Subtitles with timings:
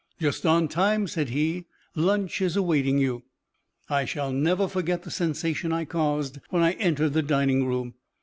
[0.19, 1.65] "Just on time," said he.
[1.93, 3.21] "Lunch is awaiting you."
[3.87, 7.93] I shall never forget the sensation I caused when I entered the dining room.